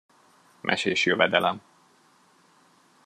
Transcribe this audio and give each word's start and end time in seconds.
Mesés 0.61 1.05
jövedelem. 1.05 1.61